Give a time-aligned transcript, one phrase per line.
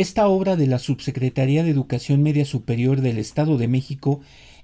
[0.00, 4.20] Esta obra de la Subsecretaría de Educación Media Superior del Estado de México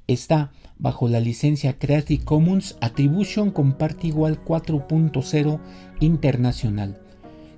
[0.06, 5.60] está bajo la licencia Creative Commons Attribution Comparte Igual 4.0
[6.00, 6.98] Internacional.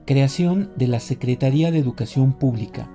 [0.06, 2.90] Creación de la Secretaría de Educación Pública.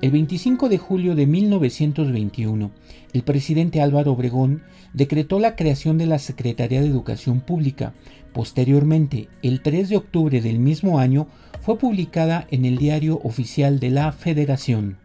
[0.00, 2.70] El 25 de julio de 1921,
[3.12, 4.62] el presidente Álvaro Obregón
[4.92, 7.94] decretó la creación de la Secretaría de Educación Pública.
[8.32, 11.26] Posteriormente, el 3 de octubre del mismo año,
[11.62, 14.98] fue publicada en el Diario Oficial de la Federación.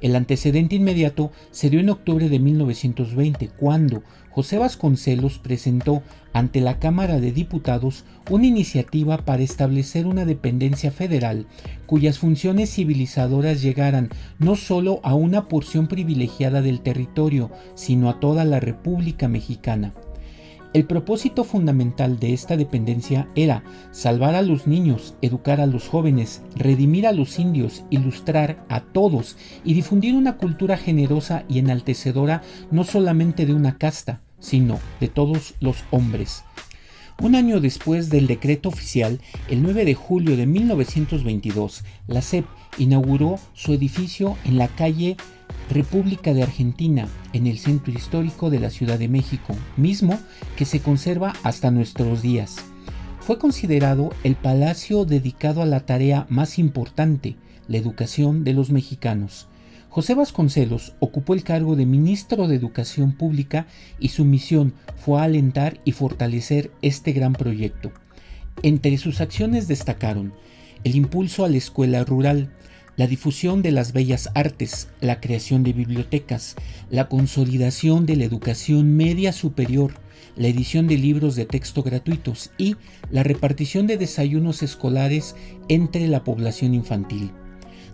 [0.00, 6.78] El antecedente inmediato se dio en octubre de 1920, cuando José Vasconcelos presentó ante la
[6.78, 11.46] Cámara de Diputados una iniciativa para establecer una dependencia federal
[11.86, 18.44] cuyas funciones civilizadoras llegaran no solo a una porción privilegiada del territorio, sino a toda
[18.44, 19.92] la República Mexicana.
[20.72, 26.42] El propósito fundamental de esta dependencia era salvar a los niños, educar a los jóvenes,
[26.54, 32.84] redimir a los indios, ilustrar a todos y difundir una cultura generosa y enaltecedora no
[32.84, 36.44] solamente de una casta, sino de todos los hombres.
[37.20, 42.46] Un año después del decreto oficial, el 9 de julio de 1922, la SEP
[42.78, 45.16] inauguró su edificio en la calle
[45.70, 50.18] República de Argentina, en el centro histórico de la Ciudad de México, mismo
[50.56, 52.56] que se conserva hasta nuestros días.
[53.20, 57.36] Fue considerado el palacio dedicado a la tarea más importante,
[57.68, 59.46] la educación de los mexicanos.
[59.90, 63.66] José Vasconcelos ocupó el cargo de ministro de Educación Pública
[64.00, 67.92] y su misión fue alentar y fortalecer este gran proyecto.
[68.62, 70.32] Entre sus acciones destacaron
[70.82, 72.50] el impulso a la escuela rural,
[73.00, 76.54] la difusión de las bellas artes, la creación de bibliotecas,
[76.90, 79.94] la consolidación de la educación media superior,
[80.36, 82.76] la edición de libros de texto gratuitos y
[83.10, 85.34] la repartición de desayunos escolares
[85.70, 87.30] entre la población infantil.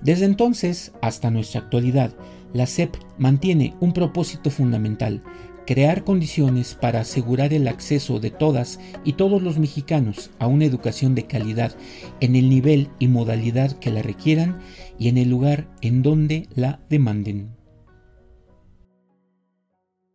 [0.03, 2.13] Desde entonces hasta nuestra actualidad,
[2.53, 5.23] la SEP mantiene un propósito fundamental,
[5.67, 11.15] crear condiciones para asegurar el acceso de todas y todos los mexicanos a una educación
[11.15, 11.75] de calidad
[12.21, 14.59] en el nivel y modalidad que la requieran
[14.99, 17.66] y en el lugar en donde la demanden.